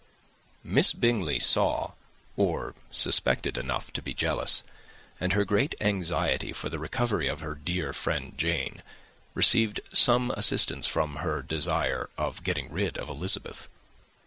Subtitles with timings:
[0.63, 1.91] Miss Bingley saw,
[2.35, 4.63] or suspected, enough to be jealous;
[5.19, 8.81] and her great anxiety for the recovery of her dear friend Jane
[9.35, 13.67] received some assistance from her desire of getting rid of Elizabeth.